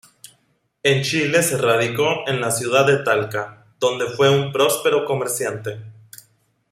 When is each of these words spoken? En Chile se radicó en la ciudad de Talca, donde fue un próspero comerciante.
En 0.81 1.03
Chile 1.03 1.43
se 1.43 1.59
radicó 1.59 2.27
en 2.27 2.41
la 2.41 2.49
ciudad 2.49 2.87
de 2.87 3.03
Talca, 3.03 3.67
donde 3.79 4.07
fue 4.07 4.31
un 4.35 4.51
próspero 4.51 5.05
comerciante. 5.05 5.77